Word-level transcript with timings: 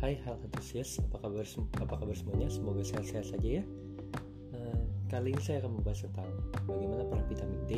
Hai 0.00 0.16
hal 0.24 0.40
antusias, 0.40 0.96
apa 0.96 1.20
kabar 1.20 1.44
apa 1.76 1.92
kabar 2.00 2.16
semuanya? 2.16 2.48
Semoga 2.48 2.80
sehat-sehat 2.80 3.36
saja 3.36 3.60
ya. 3.60 3.64
Uh, 4.48 4.80
kali 5.12 5.36
ini 5.36 5.42
saya 5.44 5.60
akan 5.60 5.76
membahas 5.76 6.08
tentang 6.08 6.24
bagaimana 6.64 7.04
peran 7.04 7.28
vitamin 7.28 7.60
D 7.68 7.72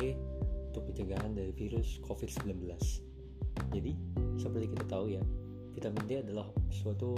untuk 0.71 0.87
pencegahan 0.87 1.35
dari 1.35 1.51
virus 1.51 1.99
COVID-19. 2.07 2.63
Jadi, 3.75 3.91
seperti 4.39 4.71
kita 4.71 4.87
tahu 4.87 5.11
ya, 5.11 5.19
vitamin 5.75 6.03
D 6.07 6.23
adalah 6.23 6.47
suatu 6.71 7.11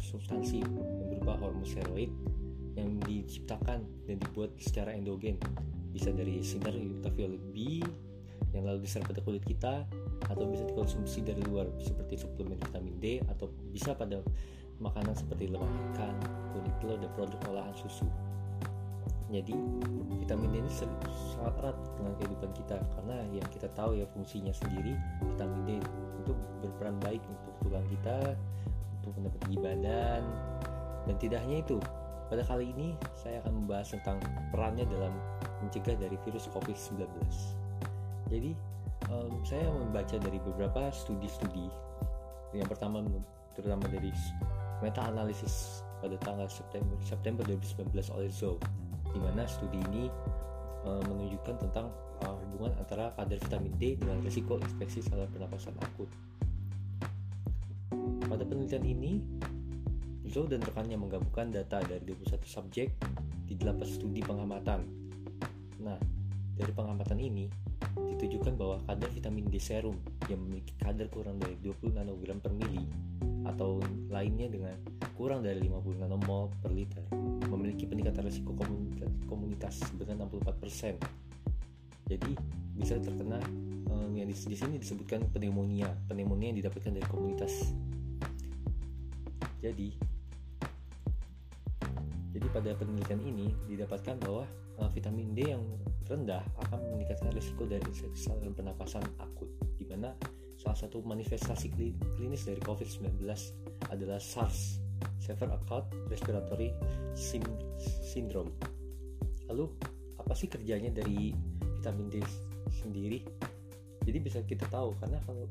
substansi 0.00 0.64
yang 0.64 0.72
berupa 1.12 1.36
hormon 1.44 1.68
steroid 1.68 2.08
yang 2.72 2.96
diciptakan 3.04 3.84
dan 4.08 4.16
dibuat 4.16 4.56
secara 4.56 4.96
endogen 4.96 5.36
bisa 5.92 6.08
dari 6.08 6.40
sinar 6.40 6.72
ultraviolet 6.72 7.44
B 7.52 7.84
yang 8.56 8.64
lalu 8.64 8.88
diserap 8.88 9.12
pada 9.12 9.20
kulit 9.20 9.44
kita 9.44 9.84
atau 10.26 10.44
bisa 10.50 10.66
dikonsumsi 10.66 11.22
dari 11.22 11.42
luar 11.46 11.70
seperti 11.78 12.18
suplemen 12.18 12.58
vitamin 12.58 12.96
D 12.98 13.22
atau 13.30 13.46
bisa 13.70 13.94
pada 13.94 14.18
makanan 14.82 15.14
seperti 15.14 15.50
lemak 15.50 15.70
ikan, 15.94 16.14
kulit 16.54 16.74
telur 16.82 16.98
dan 16.98 17.10
produk 17.14 17.40
olahan 17.50 17.74
susu. 17.78 18.06
Jadi 19.28 19.52
vitamin 20.24 20.48
D 20.50 20.54
ini 20.64 20.72
sangat 20.72 21.52
erat 21.60 21.76
dengan 22.00 22.12
kehidupan 22.16 22.50
kita 22.56 22.76
karena 22.96 23.16
yang 23.30 23.46
kita 23.52 23.68
tahu 23.76 23.94
ya 24.00 24.08
fungsinya 24.16 24.50
sendiri 24.56 24.96
vitamin 25.36 25.60
D 25.68 25.70
itu 26.24 26.32
berperan 26.64 26.96
baik 27.04 27.20
untuk 27.28 27.52
tulang 27.62 27.86
kita, 27.92 28.34
untuk 29.00 29.12
mendapat 29.20 29.40
badan 29.60 30.22
dan 31.04 31.16
tidak 31.20 31.40
hanya 31.44 31.60
itu. 31.60 31.78
Pada 32.28 32.44
kali 32.44 32.76
ini 32.76 32.92
saya 33.16 33.40
akan 33.40 33.64
membahas 33.64 33.96
tentang 33.96 34.20
perannya 34.52 34.84
dalam 34.84 35.12
mencegah 35.64 35.96
dari 35.96 36.16
virus 36.28 36.44
COVID-19. 36.52 37.08
Jadi 38.28 38.52
um, 39.06 39.38
saya 39.46 39.70
membaca 39.70 40.16
dari 40.18 40.38
beberapa 40.42 40.90
studi-studi. 40.90 41.70
Yang 42.56 42.74
pertama 42.74 43.04
terutama 43.54 43.86
dari 43.90 44.10
meta 44.82 45.06
analisis 45.06 45.82
pada 45.98 46.14
tanggal 46.22 46.46
September 46.46 46.94
September 47.02 47.42
2019 47.46 48.14
oleh 48.14 48.30
Zhou, 48.30 48.56
di 49.10 49.18
mana 49.18 49.46
studi 49.46 49.78
ini 49.90 50.06
um, 50.86 51.02
menunjukkan 51.06 51.58
tentang 51.68 51.90
uh, 52.22 52.34
hubungan 52.46 52.74
antara 52.78 53.10
kadar 53.18 53.38
vitamin 53.38 53.74
D 53.78 53.98
dengan 53.98 54.22
risiko 54.22 54.58
infeksi 54.62 55.02
saluran 55.02 55.30
pernapasan 55.34 55.74
akut. 55.82 56.10
Pada 58.28 58.44
penelitian 58.44 58.84
ini, 58.84 59.12
Zhou 60.28 60.44
dan 60.44 60.60
rekannya 60.60 61.00
menggabungkan 61.00 61.48
data 61.50 61.80
dari 61.82 62.04
21 62.04 62.44
subjek 62.44 62.88
di 63.48 63.54
8 63.56 63.80
studi 63.88 64.20
pengamatan. 64.20 64.84
Nah, 65.80 65.96
dari 66.52 66.72
pengamatan 66.74 67.16
ini, 67.16 67.48
ditujukan 68.16 68.54
bahwa 68.58 68.82
kadar 68.86 69.10
vitamin 69.14 69.46
D 69.46 69.62
serum 69.62 69.94
yang 70.26 70.42
memiliki 70.42 70.74
kadar 70.78 71.06
kurang 71.10 71.38
dari 71.38 71.54
20 71.62 71.94
nanogram 71.94 72.38
per 72.42 72.52
mili 72.54 72.82
atau 73.46 73.78
lainnya 74.10 74.50
dengan 74.50 74.74
kurang 75.14 75.46
dari 75.46 75.62
50 75.62 76.02
nanomol 76.02 76.50
per 76.58 76.70
liter 76.74 77.02
memiliki 77.48 77.88
peningkatan 77.88 78.26
risiko 78.26 78.52
komunitas, 78.52 79.10
komunitas 79.24 79.76
dengan 79.96 80.28
64%. 80.28 80.98
Jadi 82.08 82.32
bisa 82.78 82.96
terkena 83.00 83.40
um, 83.90 84.12
yang 84.16 84.28
di, 84.28 84.36
di 84.36 84.56
sini 84.56 84.80
disebutkan 84.80 85.28
pneumonia, 85.32 85.92
pneumonia 86.08 86.52
yang 86.52 86.58
didapatkan 86.64 86.92
dari 86.94 87.06
komunitas. 87.08 87.52
Jadi 89.58 90.18
jadi 92.38 92.46
pada 92.54 92.70
penelitian 92.78 93.20
ini 93.26 93.50
didapatkan 93.66 94.14
bahwa 94.22 94.46
vitamin 94.94 95.34
D 95.34 95.50
yang 95.50 95.64
rendah 96.06 96.40
akan 96.66 96.80
meningkatkan 96.94 97.34
risiko 97.34 97.66
dari 97.66 97.82
infeksi 97.84 98.30
saluran 98.30 98.54
pernapasan 98.54 99.02
akut, 99.18 99.50
di 99.74 99.84
mana 99.84 100.14
salah 100.54 100.78
satu 100.78 101.02
manifestasi 101.02 101.74
klinis 102.18 102.46
dari 102.46 102.62
COVID-19 102.62 103.18
adalah 103.90 104.22
SARS, 104.22 104.78
Severe 105.18 105.58
Acute 105.58 105.90
Respiratory 106.10 106.70
Syndrome. 108.06 108.54
Lalu, 109.50 109.66
apa 110.18 110.32
sih 110.34 110.46
kerjanya 110.46 110.94
dari 110.94 111.34
vitamin 111.78 112.06
D 112.10 112.22
sendiri? 112.70 113.22
Jadi 114.06 114.18
bisa 114.22 114.40
kita 114.46 114.64
tahu 114.70 114.96
karena 115.02 115.20
kalau 115.26 115.44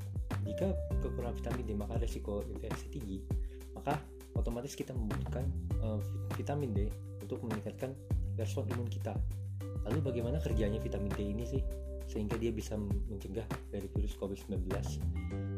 jika 0.47 0.71
kekurangan 1.03 1.35
vitamin 1.35 1.63
D 1.67 1.71
maka 1.75 1.99
risiko 1.99 2.41
infeksi 2.47 2.89
tinggi, 2.89 3.19
maka 3.75 3.99
otomatis 4.33 4.73
kita 4.73 4.95
membutuhkan 4.95 5.45
uh, 5.81 5.99
vitamin 6.35 6.73
D 6.73 6.79
untuk 7.21 7.41
meningkatkan 7.45 7.93
respon 8.37 8.69
imun 8.69 8.87
kita 8.87 9.17
Lalu 9.87 9.99
bagaimana 10.03 10.37
kerjanya 10.43 10.83
vitamin 10.83 11.11
D 11.15 11.31
ini 11.31 11.47
sih? 11.47 11.63
Sehingga 12.07 12.35
dia 12.35 12.51
bisa 12.51 12.75
mencegah 12.79 13.47
dari 13.71 13.87
virus 13.95 14.19
COVID-19. 14.19 14.67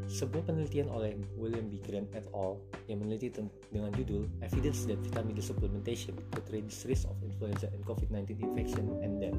Sebuah 0.09 0.50
penelitian 0.50 0.90
oleh 0.90 1.17
William 1.38 1.66
B. 1.69 1.78
Grant 1.81 2.09
et 2.13 2.25
al. 2.34 2.57
yang 2.90 3.06
meneliti 3.06 3.29
dengan 3.69 3.94
judul 3.94 4.25
Evidence 4.41 4.90
that 4.90 4.97
Vitamin 5.01 5.38
D 5.38 5.41
Supplementation 5.45 6.17
could 6.34 6.45
reduce 6.50 6.90
risk 6.90 7.06
of 7.06 7.17
influenza 7.22 7.69
and 7.69 7.81
COVID-19 7.85 8.41
infection 8.41 8.85
and 9.06 9.22
death. 9.22 9.38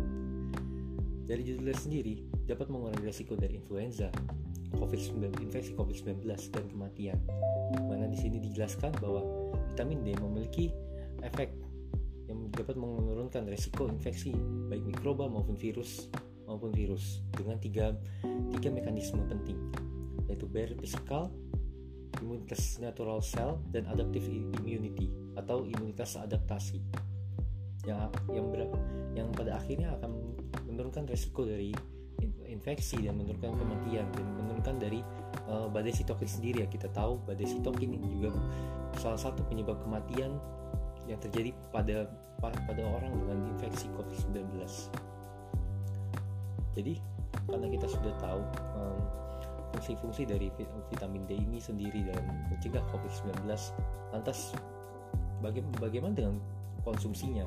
Dari 1.26 1.42
judulnya 1.46 1.74
sendiri, 1.78 2.26
dapat 2.46 2.70
mengurangi 2.70 3.06
risiko 3.06 3.34
dari 3.38 3.58
influenza, 3.58 4.10
COVID-19, 4.74 5.34
infeksi 5.42 5.74
COVID-19 5.74 6.26
dan 6.26 6.64
kematian. 6.70 7.18
Mana 7.90 8.06
di 8.06 8.18
sini 8.18 8.42
dijelaskan 8.42 8.94
bahwa 9.02 9.22
vitamin 9.70 10.02
D 10.02 10.14
memiliki 10.18 10.70
efek 11.22 11.50
dapat 12.60 12.76
menurunkan 12.76 13.48
resiko 13.48 13.88
infeksi 13.88 14.36
baik 14.68 14.84
mikroba 14.84 15.26
maupun 15.26 15.56
virus 15.56 16.12
maupun 16.44 16.74
virus 16.74 17.24
dengan 17.32 17.56
tiga, 17.62 17.94
tiga 18.52 18.68
mekanisme 18.74 19.22
penting 19.30 19.58
yaitu 20.30 20.46
barrier 20.46 20.78
physical, 20.78 21.34
imunitas 22.22 22.78
natural 22.78 23.18
cell, 23.18 23.58
dan 23.74 23.82
adaptive 23.90 24.22
immunity 24.30 25.10
atau 25.34 25.66
imunitas 25.66 26.14
adaptasi. 26.14 26.78
Yang 27.82 28.14
yang 28.30 28.46
ber, 28.54 28.60
yang 29.18 29.28
pada 29.34 29.58
akhirnya 29.58 29.90
akan 29.98 30.38
menurunkan 30.70 31.10
resiko 31.10 31.42
dari 31.42 31.74
infeksi 32.46 33.02
dan 33.02 33.18
menurunkan 33.18 33.58
kematian 33.58 34.06
dan 34.14 34.26
menurunkan 34.38 34.76
dari 34.78 35.00
uh, 35.50 35.66
badai 35.66 35.90
sitokin 35.90 36.30
sendiri. 36.30 36.62
Ya 36.62 36.68
kita 36.70 36.86
tahu 36.94 37.18
badai 37.26 37.50
sitokin 37.50 37.98
juga 37.98 38.30
salah 39.02 39.18
satu 39.18 39.42
penyebab 39.50 39.82
kematian 39.82 40.38
yang 41.10 41.18
terjadi 41.18 41.50
pada 41.74 42.06
pada 42.40 42.82
orang 42.86 43.12
dengan 43.20 43.38
infeksi 43.50 43.90
COVID-19. 43.98 44.46
Jadi 46.78 46.94
karena 47.50 47.66
kita 47.66 47.86
sudah 47.90 48.14
tahu 48.22 48.42
um, 48.78 48.98
fungsi-fungsi 49.74 50.22
dari 50.26 50.48
vitamin 50.90 51.26
D 51.26 51.38
ini 51.38 51.58
sendiri 51.58 52.06
dalam 52.06 52.26
mencegah 52.50 52.82
COVID-19, 52.94 53.46
lantas 54.14 54.54
baga 55.42 55.60
bagaimana 55.82 56.14
dengan 56.14 56.36
konsumsinya? 56.86 57.44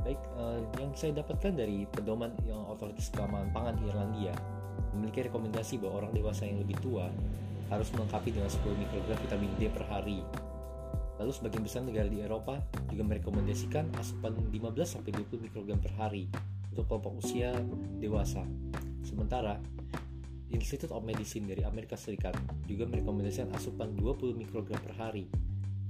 Baik, 0.00 0.20
uh, 0.40 0.58
yang 0.80 0.90
saya 0.96 1.12
dapatkan 1.20 1.60
dari 1.60 1.84
pedoman 1.92 2.32
yang 2.48 2.64
otoritas 2.66 3.12
keamanan 3.12 3.52
pangan 3.52 3.76
Irlandia 3.84 4.32
memiliki 4.96 5.28
rekomendasi 5.28 5.76
bahwa 5.76 6.04
orang 6.04 6.12
dewasa 6.16 6.48
yang 6.48 6.58
lebih 6.64 6.76
tua 6.80 7.12
harus 7.68 7.88
melengkapi 7.94 8.34
dengan 8.34 8.50
10 8.50 8.80
mikrogram 8.80 9.18
vitamin 9.22 9.52
D 9.60 9.70
per 9.70 9.84
hari 9.86 10.24
Lalu 11.20 11.36
sebagian 11.36 11.62
besar 11.68 11.84
negara 11.84 12.08
di 12.08 12.24
Eropa 12.24 12.64
juga 12.88 13.04
merekomendasikan 13.04 13.92
asupan 14.00 14.40
15-20 14.48 15.36
mikrogram 15.36 15.76
per 15.76 15.92
hari 16.00 16.32
untuk 16.72 16.88
kelompok 16.88 17.20
usia 17.20 17.52
dewasa. 18.00 18.40
Sementara, 19.04 19.60
Institute 20.48 20.88
of 20.88 21.04
Medicine 21.04 21.44
dari 21.44 21.60
Amerika 21.60 21.94
Serikat 22.00 22.32
juga 22.64 22.88
merekomendasikan 22.88 23.52
asupan 23.52 23.92
20 24.00 24.32
mikrogram 24.32 24.80
per 24.80 24.96
hari 24.96 25.28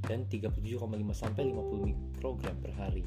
dan 0.03 0.27
37,5 0.27 0.83
sampai 1.15 1.43
50 1.47 1.87
mikrogram 1.87 2.57
per 2.59 2.73
hari 2.75 3.07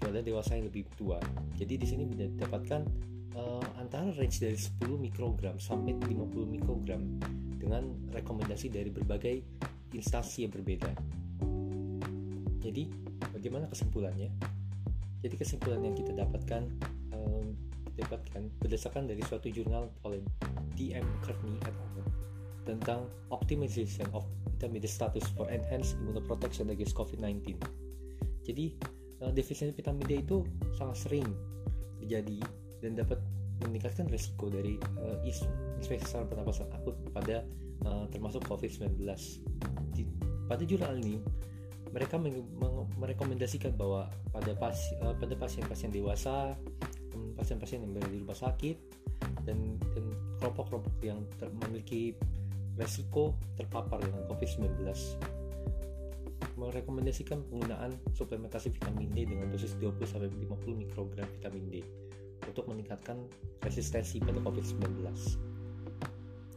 pada 0.00 0.24
dewasa 0.24 0.56
yang 0.56 0.72
lebih 0.72 0.88
tua. 0.96 1.20
Jadi 1.60 1.76
di 1.76 1.84
sini 1.84 2.08
didapatkan 2.08 2.82
uh, 3.36 3.64
antara 3.76 4.08
range 4.16 4.40
dari 4.40 4.56
10 4.56 4.96
mikrogram 4.96 5.60
sampai 5.60 5.92
50 5.92 6.56
mikrogram 6.56 7.20
dengan 7.60 7.92
rekomendasi 8.16 8.72
dari 8.72 8.88
berbagai 8.88 9.36
instansi 9.92 10.44
yang 10.44 10.52
berbeda. 10.52 10.90
Jadi, 12.58 12.90
bagaimana 13.32 13.70
kesimpulannya? 13.70 14.28
Jadi 15.18 15.34
kesimpulan 15.34 15.82
yang 15.82 15.96
kita 15.98 16.14
dapatkan 16.14 16.62
um, 17.10 17.56
dapatkan 17.98 18.46
berdasarkan 18.62 19.10
dari 19.10 19.18
suatu 19.26 19.50
jurnal 19.50 19.90
oleh 20.06 20.22
D.M. 20.78 21.06
Kearney 21.26 21.58
et 21.66 21.74
al. 21.74 22.06
tentang 22.62 23.08
optimization 23.32 24.06
of 24.12 24.28
vitamin 24.54 24.78
D 24.78 24.86
status 24.86 25.24
for 25.34 25.48
enhanced 25.50 25.96
immunoprotection 25.98 26.70
against 26.70 26.94
COVID-19. 26.94 27.58
Jadi, 28.46 28.76
uh, 29.24 29.32
defisiensi 29.34 29.74
vitamin 29.74 30.04
D 30.06 30.22
itu 30.22 30.44
sangat 30.76 31.08
sering 31.08 31.26
terjadi 31.98 32.38
dan 32.84 32.94
dapat 32.94 33.18
meningkatkan 33.64 34.06
risiko 34.06 34.46
dari 34.46 34.78
uh, 35.02 35.18
infeksi 35.78 36.06
saluran 36.06 36.30
pernapasan 36.30 36.68
akut 36.74 36.94
pada 37.10 37.42
uh, 37.86 38.06
termasuk 38.10 38.42
COVID-19 38.46 39.02
pada 40.48 40.64
jurnal 40.64 40.96
ini, 40.96 41.20
mereka 41.92 42.16
merekomendasikan 42.96 43.76
bahwa 43.76 44.08
pada 44.32 44.56
pas, 44.56 44.76
uh, 45.04 45.12
pada 45.12 45.36
pasien-pasien 45.36 45.92
dewasa, 45.92 46.56
pasien-pasien 47.36 47.84
yang 47.84 47.92
berada 47.92 48.08
di 48.08 48.18
rumah 48.24 48.36
sakit 48.36 48.76
dan, 49.44 49.76
dan 49.92 50.04
kelompok-kelompok 50.40 50.94
yang 51.04 51.20
ter, 51.36 51.52
memiliki 51.52 52.16
resiko 52.80 53.36
terpapar 53.60 54.00
dengan 54.00 54.24
COVID-19 54.32 54.88
merekomendasikan 56.58 57.38
penggunaan 57.46 57.94
suplementasi 58.18 58.74
vitamin 58.74 59.10
D 59.14 59.30
dengan 59.30 59.46
dosis 59.50 59.78
20-50 59.78 60.42
mikrogram 60.74 61.26
vitamin 61.38 61.64
D 61.70 61.74
untuk 62.48 62.64
meningkatkan 62.66 63.20
resistensi 63.62 64.18
pada 64.18 64.40
COVID-19. 64.40 65.04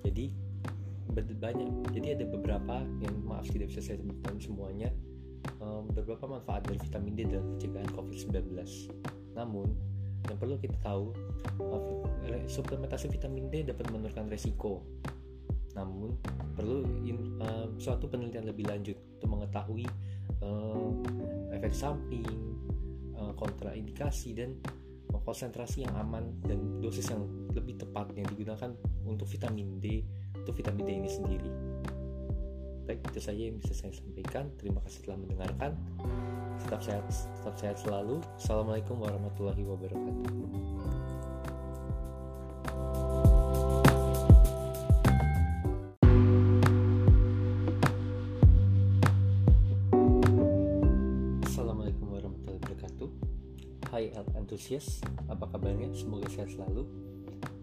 Jadi 0.02 0.26
banyak. 1.42 1.68
Jadi 1.92 2.08
ada 2.14 2.26
beberapa 2.30 2.86
yang 3.02 3.14
maaf 3.26 3.50
tidak 3.50 3.74
bisa 3.74 3.82
saya 3.82 3.98
sebutkan 4.00 4.38
semuanya 4.38 4.94
um, 5.60 5.90
beberapa 5.92 6.30
manfaat 6.30 6.70
dari 6.70 6.78
vitamin 6.78 7.14
D 7.18 7.20
dalam 7.28 7.46
pencegahan 7.58 7.92
COVID-19. 7.98 8.38
Namun 9.34 9.68
yang 10.30 10.38
perlu 10.38 10.56
kita 10.62 10.78
tahu 10.86 11.12
suplementasi 12.46 13.10
vitamin 13.10 13.50
D 13.50 13.66
dapat 13.66 13.90
menurunkan 13.90 14.30
resiko. 14.30 14.86
Namun 15.74 16.14
perlu 16.54 16.86
in, 17.04 17.42
uh, 17.42 17.68
suatu 17.82 18.06
penelitian 18.06 18.46
lebih 18.46 18.70
lanjut 18.70 18.96
untuk 19.18 19.30
mengetahui 19.42 19.88
uh, 20.46 20.94
efek 21.58 21.74
samping, 21.74 22.28
kontraindikasi 23.38 24.34
dan 24.34 24.58
konsentrasi 25.20 25.84
yang 25.84 25.94
aman 26.00 26.32
dan 26.48 26.80
dosis 26.80 27.12
yang 27.12 27.28
lebih 27.52 27.76
tepat 27.76 28.08
yang 28.16 28.24
digunakan 28.32 28.72
untuk 29.04 29.28
vitamin 29.28 29.84
D 29.84 30.08
untuk 30.38 30.56
vitamin 30.56 30.84
D 30.88 30.90
ini 31.04 31.10
sendiri. 31.12 31.52
Baik, 32.88 33.04
itu 33.14 33.20
saja 33.22 33.42
yang 33.52 33.62
bisa 33.62 33.78
saya 33.78 33.94
sampaikan. 33.94 34.50
Terima 34.58 34.82
kasih 34.84 35.06
telah 35.06 35.18
mendengarkan. 35.22 35.72
Tetap 36.66 36.82
sehat, 36.82 37.06
tetap 37.12 37.56
sehat 37.56 37.78
selalu. 37.78 38.20
Assalamualaikum 38.42 38.98
warahmatullahi 38.98 39.64
wabarakatuh. 39.64 40.81
Hai 54.52 54.60
Enthusiast, 54.60 55.08
apa 55.32 55.48
kabarnya? 55.48 55.96
Semoga 55.96 56.28
sehat 56.28 56.52
selalu. 56.52 56.84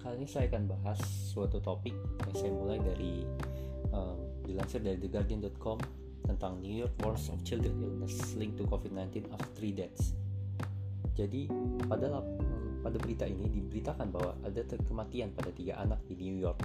Kali 0.01 0.25
ini 0.25 0.25
saya 0.25 0.49
akan 0.49 0.73
bahas 0.73 0.97
suatu 1.05 1.61
topik 1.61 1.93
yang 1.93 2.33
saya 2.33 2.49
mulai 2.49 2.81
dari 2.81 3.29
um, 3.93 4.17
dilansir 4.49 4.81
dari 4.81 4.97
theguardian.com 4.97 5.77
tentang 6.25 6.65
New 6.65 6.73
York 6.73 6.97
warns 7.05 7.29
of 7.29 7.45
children 7.45 7.77
illness 7.85 8.33
linked 8.41 8.57
to 8.57 8.65
COVID-19 8.65 9.29
after 9.29 9.53
three 9.53 9.77
deaths. 9.77 10.17
Jadi 11.13 11.53
pada 11.93 12.25
pada 12.81 12.97
berita 12.97 13.29
ini 13.29 13.53
diberitakan 13.53 14.09
bahwa 14.09 14.41
ada 14.41 14.65
kematian 14.65 15.37
pada 15.37 15.53
tiga 15.53 15.77
anak 15.85 16.01
di 16.09 16.17
New 16.17 16.41
York 16.41 16.65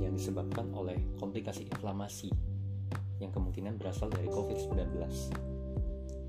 yang 0.00 0.16
disebabkan 0.16 0.72
oleh 0.72 0.96
komplikasi 1.20 1.68
inflamasi 1.68 2.32
yang 3.20 3.28
kemungkinan 3.28 3.76
berasal 3.76 4.08
dari 4.08 4.24
COVID-19. 4.24 4.88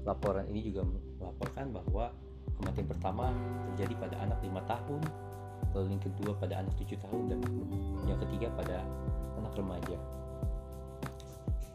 Laporan 0.03 0.51
ini 0.51 0.67
juga 0.67 0.83
melaporkan 1.15 1.71
bahwa 1.71 2.11
Kematian 2.61 2.87
pertama 2.87 3.33
terjadi 3.73 3.93
pada 3.97 4.15
anak 4.21 4.37
5 4.45 4.69
tahun, 4.69 5.01
lalu 5.73 5.87
yang 5.97 6.03
kedua 6.05 6.31
pada 6.37 6.53
anak 6.61 6.73
7 6.77 6.93
tahun 7.01 7.23
dan 7.33 7.39
yang 8.05 8.19
ketiga 8.21 8.47
pada 8.53 8.85
anak 9.41 9.53
remaja. 9.57 9.97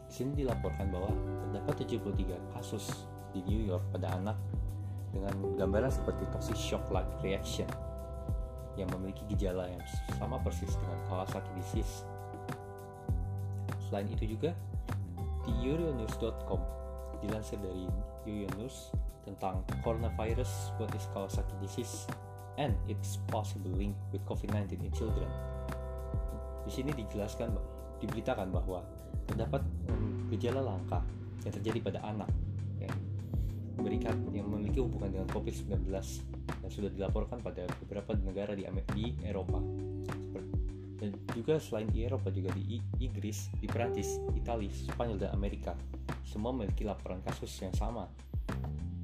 Di 0.07 0.13
sini 0.15 0.47
dilaporkan 0.47 0.87
bahwa 0.87 1.11
terdapat 1.51 1.75
73 1.83 2.55
kasus 2.55 3.03
di 3.35 3.43
New 3.43 3.67
York 3.67 3.83
pada 3.91 4.15
anak 4.15 4.39
dengan 5.11 5.35
gambaran 5.59 5.91
seperti 5.91 6.23
toxic 6.31 6.55
shock 6.55 6.87
like 6.87 7.07
reaction 7.19 7.67
yang 8.79 8.87
memiliki 8.95 9.25
gejala 9.35 9.67
yang 9.67 9.83
sama 10.15 10.39
persis 10.39 10.71
dengan 10.79 10.99
Kawasaki 11.11 11.51
disease. 11.59 12.07
Selain 13.89 14.07
itu 14.07 14.37
juga 14.37 14.55
di 15.43 15.51
euronews.com 15.67 16.61
dilansir 17.23 17.57
dari 17.57 17.89
Euronews 18.27 18.93
tentang 19.27 19.67
coronavirus, 19.83 20.71
what 20.79 20.87
is 20.95 21.03
Kawasaki 21.11 21.51
disease, 21.59 22.07
and 22.55 22.71
its 22.87 23.19
possible 23.27 23.69
link 23.75 23.93
with 24.15 24.23
COVID-19 24.23 24.79
in 24.79 24.91
children. 24.95 25.27
Di 26.63 26.71
sini 26.71 26.95
dijelaskan, 26.95 27.51
diberitakan 27.99 28.49
bahwa 28.55 28.87
terdapat 29.27 29.61
gejala 30.31 30.63
langka 30.63 31.03
yang 31.43 31.53
terjadi 31.59 31.79
pada 31.91 31.99
anak 32.07 32.31
yang 32.79 32.93
berikan 33.77 34.15
yang 34.33 34.47
memiliki 34.49 34.81
hubungan 34.81 35.13
dengan 35.13 35.27
COVID-19 35.31 35.91
yang 36.63 36.71
sudah 36.71 36.89
dilaporkan 36.91 37.39
pada 37.43 37.67
beberapa 37.85 38.15
negara 38.19 38.55
di, 38.55 38.65
di 38.95 39.05
Eropa. 39.23 39.59
Dan 40.97 41.13
juga 41.37 41.61
selain 41.61 41.85
di 41.93 42.09
Eropa 42.09 42.33
juga 42.33 42.49
di 42.57 42.81
Inggris, 42.97 43.53
di 43.61 43.69
Prancis, 43.69 44.17
Italia, 44.33 44.73
Spanyol, 44.73 45.21
dan 45.21 45.31
Amerika. 45.37 45.77
Semua 46.25 46.49
memiliki 46.49 46.81
laporan 46.81 47.21
kasus 47.21 47.53
yang 47.61 47.71
sama 47.77 48.09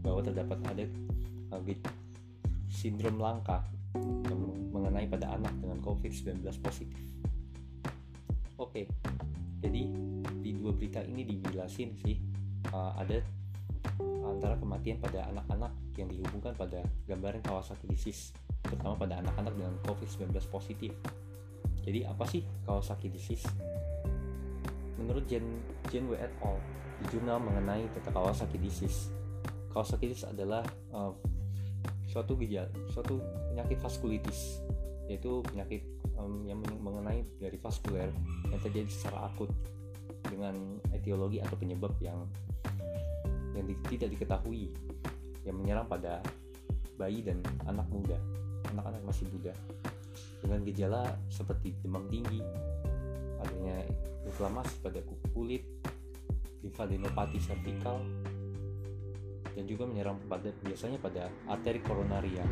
bahwa 0.03 0.19
terdapat 0.19 0.59
ada 0.67 0.83
uh, 1.55 1.63
sindrom 2.67 3.17
langka 3.17 3.63
yang 4.27 4.41
mengenai 4.73 5.07
pada 5.07 5.37
anak 5.37 5.53
dengan 5.61 5.79
COVID-19 5.79 6.43
positif. 6.59 6.99
Oke, 8.59 8.85
jadi 9.63 9.89
di 10.43 10.51
dua 10.59 10.75
berita 10.75 10.99
ini 11.01 11.23
dijelasin 11.23 11.95
sih 12.03 12.19
uh, 12.75 12.91
ada 12.99 13.23
antara 14.27 14.59
kematian 14.59 14.99
pada 14.99 15.29
anak-anak 15.29 15.71
yang 15.95 16.09
dihubungkan 16.09 16.55
pada 16.55 16.83
gambaran 17.05 17.43
Kawasaki 17.43 17.85
disease, 17.87 18.33
terutama 18.65 18.97
pada 18.97 19.23
anak-anak 19.23 19.53
dengan 19.55 19.73
COVID-19 19.87 20.35
positif. 20.49 20.91
Jadi 21.83 22.07
apa 22.07 22.23
sih 22.27 22.43
Kawasaki 22.63 23.11
disease? 23.11 23.45
Menurut 24.99 25.27
Jen, 25.27 25.43
Jen 25.91 26.07
W 26.07 26.15
et 26.15 26.31
al. 26.43 26.57
di 27.01 27.05
jurnal 27.11 27.41
mengenai 27.41 27.83
tentang 27.91 28.15
Kawasaki 28.15 28.55
disease, 28.61 29.11
Kawasaki 29.73 30.13
adalah 30.29 30.61
uh, 30.93 31.09
suatu 32.05 32.37
gejala, 32.37 32.69
suatu 32.93 33.17
penyakit 33.49 33.81
vaskulitis, 33.81 34.61
yaitu 35.09 35.41
penyakit 35.49 35.81
um, 36.13 36.45
yang 36.45 36.61
mengenai 36.61 37.25
dari 37.41 37.57
vaskuler 37.57 38.13
yang 38.53 38.61
terjadi 38.61 38.85
secara 38.85 39.33
akut 39.33 39.49
dengan 40.29 40.53
etiologi 40.93 41.41
atau 41.41 41.57
penyebab 41.57 41.91
yang 41.99 42.21
yang 43.57 43.65
di, 43.65 43.75
tidak 43.89 44.13
diketahui 44.13 44.73
yang 45.45 45.57
menyerang 45.57 45.89
pada 45.89 46.21
bayi 46.95 47.25
dan 47.25 47.41
anak 47.65 47.89
muda, 47.89 48.17
anak-anak 48.71 49.01
masih 49.03 49.25
muda. 49.33 49.53
Dengan 50.43 50.59
gejala 50.67 51.01
seperti 51.31 51.73
demam 51.81 52.05
tinggi, 52.11 52.43
adanya 53.41 53.83
inflamasi 54.27 54.75
pada 54.83 54.99
kulit, 55.31 55.63
limfadenopati 56.63 57.39
sertikal, 57.39 57.99
dan 59.63 59.71
juga 59.71 59.87
menyerang 59.87 60.19
pada 60.27 60.51
biasanya 60.59 60.99
pada 60.99 61.31
arteri 61.47 61.79
koronaria, 61.79 62.43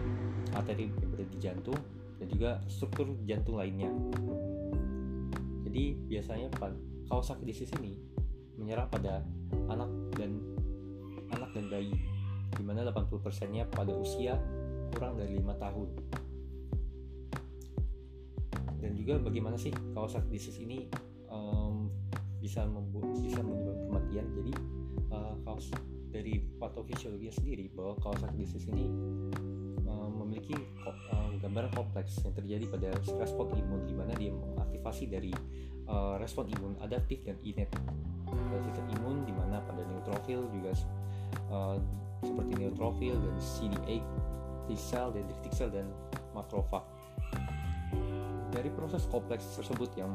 arteri 0.55 0.87
yang 0.87 1.11
berada 1.11 1.27
di 1.27 1.39
jantung 1.43 1.75
dan 2.15 2.27
juga 2.31 2.49
struktur 2.71 3.11
jantung 3.27 3.59
lainnya. 3.59 3.91
Jadi 5.67 5.99
biasanya 6.07 6.47
Kawasaki 7.11 7.43
disease 7.43 7.75
ini 7.83 7.99
menyerang 8.55 8.87
pada 8.87 9.19
anak 9.67 9.91
dan 10.15 10.39
anak 11.35 11.51
dan 11.51 11.67
bayi, 11.67 11.91
di 12.55 12.63
mana 12.63 12.87
80%-nya 12.87 13.67
pada 13.67 13.91
usia 13.91 14.39
kurang 14.95 15.19
dari 15.19 15.35
lima 15.35 15.51
tahun. 15.59 15.91
Dan 18.79 18.95
juga 18.95 19.19
bagaimana 19.19 19.59
sih 19.59 19.75
Kawasaki 19.91 20.31
disease 20.31 20.63
ini 20.63 20.87
um, 21.27 21.91
bisa 22.39 22.63
membuat 22.63 23.11
bisa 23.19 23.43
menyebabkan 23.43 23.83
kematian? 23.91 24.25
Jadi 24.39 24.51
uh, 25.11 25.35
dari 26.11 26.43
patofisiologi 26.59 27.31
sendiri 27.31 27.71
bahwa 27.71 27.95
Kawasaki 28.03 28.35
disease 28.35 28.67
ini 28.67 28.87
uh, 29.87 30.09
memiliki 30.11 30.55
uh, 30.83 31.31
gambaran 31.39 31.71
kompleks 31.71 32.19
yang 32.23 32.35
terjadi 32.35 32.65
pada 32.67 32.89
respon 33.19 33.47
imun 33.55 33.87
di 33.87 33.95
mana 33.95 34.11
dia 34.19 34.31
mengaktifasi 34.35 35.07
dari 35.07 35.31
uh, 35.87 36.19
respon 36.19 36.51
imun 36.51 36.75
adaptif 36.83 37.23
dan 37.23 37.39
innate. 37.43 37.71
Dari 38.27 38.63
sistem 38.67 38.87
imun 38.99 39.23
di 39.27 39.33
mana 39.35 39.63
pada 39.63 39.83
neutrofil 39.87 40.47
juga 40.51 40.71
uh, 41.51 41.75
seperti 42.23 42.51
neutrofil 42.59 43.15
dan 43.15 43.35
CD8 43.39 44.03
T 44.67 44.77
cell 44.77 45.09
dendritic 45.15 45.51
cell 45.55 45.71
dan 45.71 45.87
makrofag 46.31 46.83
dari 48.51 48.67
proses 48.71 49.07
kompleks 49.07 49.47
tersebut 49.55 49.95
yang 49.95 50.11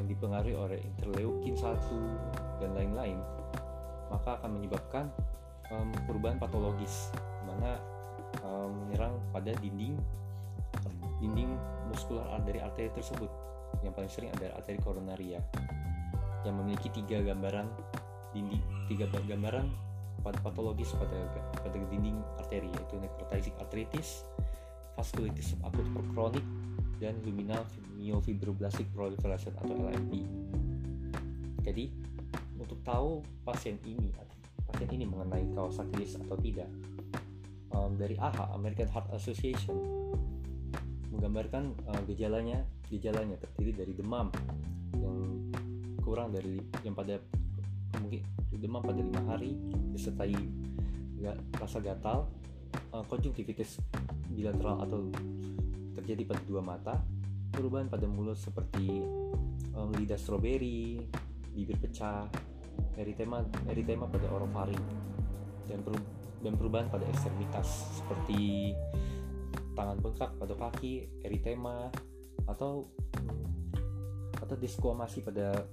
yang 0.00 0.08
dipengaruhi 0.08 0.56
oleh 0.56 0.78
interleukin 0.80 1.52
1 1.52 2.64
dan 2.64 2.70
lain-lain 2.72 3.20
maka 4.22 4.38
akan 4.38 4.62
menyebabkan 4.62 5.10
um, 5.74 5.90
perubahan 6.06 6.38
patologis 6.38 7.10
mana 7.42 7.82
um, 8.46 8.70
menyerang 8.86 9.18
pada 9.34 9.50
dinding 9.58 9.98
dinding 11.18 11.58
muskular 11.90 12.38
dari 12.46 12.62
arteri 12.62 12.94
tersebut 12.94 13.26
yang 13.82 13.90
paling 13.90 14.06
sering 14.06 14.30
adalah 14.30 14.62
arteri 14.62 14.78
koronaria 14.78 15.42
yang 16.46 16.54
memiliki 16.54 16.86
tiga 16.94 17.18
gambaran 17.18 17.66
dinding 18.30 18.62
tiga 18.86 19.10
gambaran 19.10 19.66
pada 20.22 20.38
patologis 20.38 20.94
pada 20.94 21.18
pada 21.58 21.74
dinding 21.90 22.22
arteri 22.38 22.70
yaitu 22.70 22.94
necrotizing 23.02 23.58
arthritis, 23.58 24.22
vasculitis 24.94 25.50
subakut 25.50 25.82
kronik 26.14 26.46
dan 27.02 27.18
luminal 27.26 27.66
myofibroblastic 27.98 28.86
proliferation 28.94 29.50
atau 29.58 29.74
LMP. 29.74 30.22
jadi 31.66 31.90
untuk 32.72 32.88
tahu 32.88 33.20
pasien 33.44 33.76
ini 33.84 34.08
pasien 34.64 34.88
ini 34.96 35.04
mengenai 35.04 35.44
Kawasaki 35.52 35.92
disease 36.00 36.16
atau 36.24 36.40
tidak. 36.40 36.72
Um, 37.68 38.00
dari 38.00 38.16
AHA 38.16 38.56
American 38.56 38.88
Heart 38.88 39.12
Association 39.12 39.76
menggambarkan 41.12 41.76
uh, 41.84 42.00
gejalanya 42.08 42.64
gejalanya 42.88 43.36
terdiri 43.36 43.76
dari 43.76 43.92
demam 43.92 44.32
yang 44.96 45.16
kurang 46.00 46.32
dari 46.32 46.60
yang 46.80 46.96
pada 46.96 47.20
mungkin 48.00 48.24
demam 48.56 48.80
pada 48.80 49.00
lima 49.04 49.20
hari 49.28 49.56
disertai 49.92 50.36
rasa 51.60 51.80
gatal 51.84 52.32
uh, 52.96 53.04
konjungtivitis 53.04 53.80
bilateral 54.32 54.80
atau 54.80 55.12
terjadi 56.00 56.24
pada 56.24 56.42
dua 56.48 56.64
mata 56.64 57.00
perubahan 57.52 57.92
pada 57.92 58.08
mulut 58.08 58.36
seperti 58.36 59.04
um, 59.76 59.92
lidah 59.96 60.16
stroberi 60.16 61.00
bibir 61.52 61.76
pecah 61.76 62.51
eritema 62.96 63.40
eritema 63.68 64.04
pada 64.08 64.28
orofaring 64.28 64.84
dan 65.68 65.80
dan 66.42 66.52
perubahan 66.58 66.90
pada 66.90 67.06
ekstremitas 67.06 67.88
seperti 68.02 68.74
tangan 69.72 69.96
bengkak 70.02 70.30
pada 70.36 70.54
kaki 70.58 71.08
eritema 71.24 71.88
atau 72.44 72.90
atau 74.42 74.56
diskuamasi 74.58 75.22
pada 75.22 75.64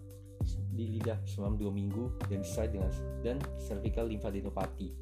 di 0.72 0.96
lidah 0.96 1.20
selama 1.28 1.60
dua 1.60 1.74
minggu 1.74 2.24
dan 2.32 2.40
disertai 2.40 2.72
dengan 2.72 2.92
dan 3.20 3.38
cervical 3.60 4.08
lymphadenopathy 4.08 4.96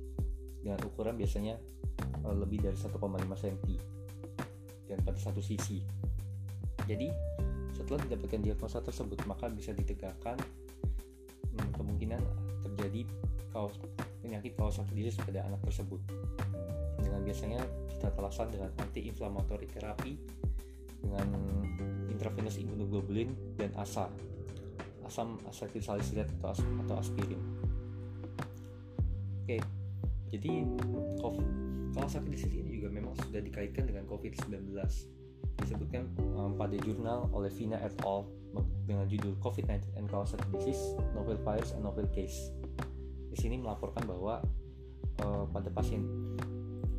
dengan 0.63 0.81
ukuran 0.81 1.13
biasanya 1.13 1.61
uh, 2.25 2.33
lebih 2.33 2.65
dari 2.65 2.73
1,5 2.73 2.97
cm 2.97 3.57
dan 4.87 4.97
pada 5.03 5.19
satu 5.19 5.43
sisi. 5.43 5.83
Jadi 6.87 7.11
setelah 7.75 8.01
didapatkan 8.07 8.41
diagnosa 8.41 8.81
tersebut 8.81 9.21
maka 9.29 9.51
bisa 9.51 9.75
ditegakkan 9.75 10.39
hmm, 11.57 11.73
kemungkinan 11.75 12.21
terjadi 12.63 13.01
kaos 13.51 13.75
penyakit 14.21 14.53
disease 14.93 15.17
pada 15.17 15.43
anak 15.49 15.61
tersebut. 15.65 16.01
Dengan 17.01 17.21
biasanya 17.25 17.61
kita 17.89 18.13
terlaksana 18.13 18.49
dengan 18.53 18.69
anti-inflammatory 18.77 19.67
terapi 19.69 20.13
dengan 21.01 21.27
intravenous 22.09 22.57
immunoglobulin 22.57 23.33
dan 23.57 23.73
ASA 23.77 24.09
asam 25.07 25.39
asetil 25.47 25.79
salisilat 25.79 26.27
atau, 26.37 26.51
as 26.51 26.59
atau 26.59 26.95
aspirin. 26.99 27.41
Oke 29.45 29.57
jadi 30.27 30.67
Kawasaki 31.97 32.29
disease 32.29 32.53
ini 32.53 32.77
juga 32.77 32.93
memang 32.93 33.17
sudah 33.25 33.41
dikaitkan 33.41 33.89
dengan 33.89 34.05
COVID-19 34.05 34.69
disebutkan 35.57 36.05
um, 36.37 36.53
pada 36.53 36.77
jurnal 36.85 37.25
oleh 37.33 37.49
Vina 37.49 37.81
et 37.81 37.89
al 38.05 38.29
dengan 38.87 39.05
judul 39.09 39.35
COVID-19 39.43 39.97
and 39.99 40.05
Kawasaki 40.07 40.47
disease 40.55 40.95
novel 41.13 41.37
virus 41.41 41.75
and 41.75 41.83
novel 41.83 42.07
case. 42.13 42.53
Di 43.33 43.37
sini 43.37 43.59
melaporkan 43.59 44.07
bahwa 44.07 44.41
uh, 45.21 45.45
pada 45.51 45.69
pasien 45.73 46.05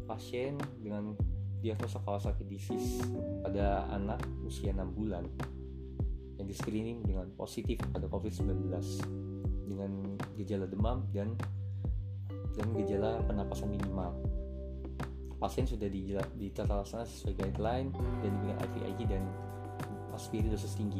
pasien 0.05 0.57
dengan 0.81 1.13
diagnosa 1.59 1.99
Kawasaki 2.03 2.47
disease 2.47 3.03
pada 3.43 3.89
anak 3.91 4.23
usia 4.47 4.71
6 4.71 4.95
bulan 4.95 5.27
yang 6.39 6.47
di 6.47 6.55
screening 6.55 7.03
dengan 7.03 7.27
positif 7.35 7.83
pada 7.91 8.07
COVID-19 8.07 8.71
dengan 9.67 10.17
gejala 10.39 10.71
demam 10.71 11.03
dan 11.11 11.35
dan 12.55 12.67
gejala 12.75 13.23
penapasan 13.27 13.71
minimal. 13.71 14.15
Pasien 15.39 15.67
sudah 15.67 15.87
ditata 16.35 16.83
laksana 16.83 17.07
sesuai 17.07 17.35
guideline 17.39 17.95
dan 17.95 18.31
diberikan 18.35 18.59
IVIG 18.75 19.01
dan 19.07 19.23
aspirin 20.11 20.51
dosis 20.51 20.75
tinggi 20.75 20.99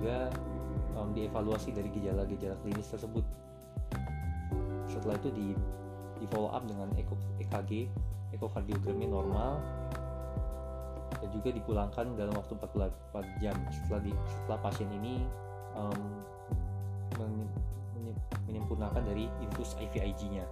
juga 0.00 0.32
um, 0.96 1.12
dievaluasi 1.12 1.76
dari 1.76 1.92
gejala-gejala 1.92 2.56
klinis 2.64 2.88
tersebut. 2.88 3.20
Setelah 4.88 5.20
itu 5.20 5.28
di, 5.36 5.46
di 6.16 6.26
follow 6.32 6.48
up 6.48 6.64
dengan 6.64 6.88
EKG 7.36 7.92
ekokardiogramnya 8.32 9.12
normal 9.12 9.60
dan 11.20 11.28
juga 11.36 11.52
dipulangkan 11.52 12.16
dalam 12.16 12.32
waktu 12.32 12.56
48 12.56 13.44
jam. 13.44 13.56
Setelah 13.68 14.00
di, 14.00 14.12
setelah 14.24 14.58
pasien 14.64 14.88
ini 14.88 15.20
um, 15.76 16.00
menyempurnakan 18.48 19.04
dari 19.04 19.28
infus 19.44 19.76
IVIG-nya 19.76 20.48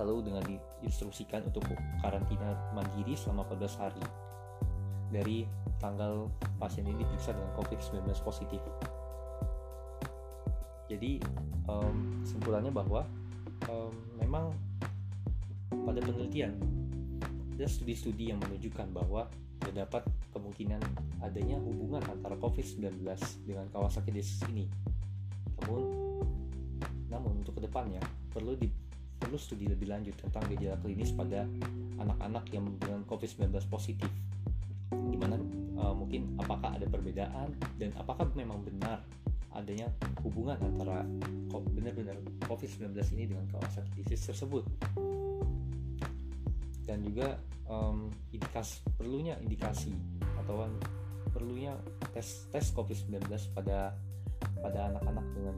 lalu 0.00 0.32
dengan 0.32 0.42
diinstruksikan 0.48 1.44
untuk 1.52 1.62
karantina 2.00 2.56
mandiri 2.72 3.12
selama 3.12 3.44
14 3.52 3.80
hari 3.84 4.04
dari 5.10 5.44
tanggal 5.82 6.30
pasien 6.56 6.86
ini 6.86 7.02
diperiksa 7.02 7.34
dengan 7.34 7.50
COVID-19 7.58 8.06
positif. 8.22 8.62
Jadi 10.90 11.22
um, 11.70 12.22
kesimpulannya 12.22 12.74
bahwa 12.74 13.06
um, 13.70 13.94
memang 14.18 14.50
pada 15.70 16.02
penelitian 16.02 16.58
ada 17.54 17.66
studi-studi 17.68 18.32
yang 18.32 18.40
menunjukkan 18.40 18.88
bahwa 18.90 19.28
terdapat 19.60 20.08
kemungkinan 20.32 20.80
adanya 21.20 21.60
hubungan 21.60 22.00
antara 22.08 22.34
COVID-19 22.40 23.04
dengan 23.44 23.68
Kawasaki 23.68 24.10
disease 24.10 24.42
ini. 24.48 24.66
Namun, 25.60 25.82
namun 27.12 27.32
untuk 27.44 27.60
ke 27.60 27.68
depannya 27.68 28.00
perlu 28.32 28.56
di, 28.56 28.72
perlu 29.20 29.36
studi 29.36 29.68
lebih 29.68 29.92
lanjut 29.92 30.16
tentang 30.16 30.48
gejala 30.48 30.80
klinis 30.80 31.12
pada 31.12 31.44
anak-anak 32.00 32.48
yang 32.56 32.64
dengan 32.80 33.04
COVID-19 33.04 33.52
positif 33.68 34.08
di 34.90 35.16
mana 35.16 35.38
uh, 35.78 35.94
mungkin 35.94 36.34
apakah 36.38 36.74
ada 36.74 36.86
perbedaan 36.90 37.54
dan 37.78 37.94
apakah 37.94 38.26
memang 38.34 38.62
benar 38.66 39.02
adanya 39.54 39.90
hubungan 40.22 40.58
antara 40.62 41.02
benar-benar 41.74 42.18
COVID-19 42.46 42.94
ini 43.18 43.34
dengan 43.34 43.46
Kawasaki 43.50 44.02
disease 44.02 44.30
tersebut? 44.34 44.66
Dan 46.86 47.06
juga 47.06 47.38
um, 47.70 48.10
indikasi 48.34 48.82
perlunya 48.98 49.38
indikasi 49.38 49.94
atau 50.42 50.66
perlunya 51.30 51.78
tes 52.10 52.50
tes 52.50 52.66
COVID-19 52.74 53.30
pada 53.54 53.94
pada 54.58 54.80
anak-anak 54.90 55.26
dengan 55.34 55.56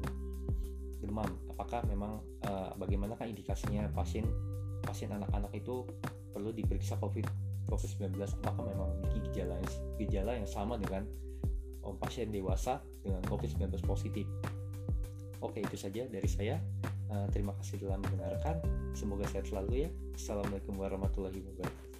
demam. 1.00 1.30
Apakah 1.56 1.80
memang 1.88 2.20
uh, 2.44 2.76
bagaimanakah 2.76 3.24
indikasinya 3.24 3.88
pasien 3.96 4.28
pasien 4.84 5.08
anak-anak 5.08 5.52
itu 5.56 5.88
perlu 6.32 6.52
diperiksa 6.52 7.00
COVID 7.00 7.51
COVID-19 7.72 8.20
apakah 8.44 8.68
memang 8.68 8.88
memiliki 9.00 9.32
gejala 9.32 9.56
gejala 9.96 10.36
yang 10.36 10.44
sama 10.44 10.76
dengan 10.76 11.08
um, 11.80 11.96
pasien 11.96 12.28
dewasa 12.28 12.84
dengan 13.00 13.24
COVID-19 13.24 13.80
positif? 13.88 14.28
Oke 15.40 15.64
itu 15.64 15.80
saja 15.80 16.04
dari 16.04 16.28
saya. 16.28 16.60
Uh, 17.08 17.24
terima 17.32 17.56
kasih 17.56 17.80
telah 17.80 17.96
mendengarkan. 17.96 18.60
Semoga 18.92 19.24
sehat 19.32 19.48
selalu 19.48 19.88
ya. 19.88 19.90
Assalamualaikum 20.12 20.76
warahmatullahi 20.76 21.40
wabarakatuh 21.40 21.91